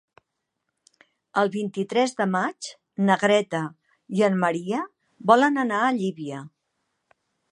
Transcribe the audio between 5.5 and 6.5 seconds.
anar a Llívia.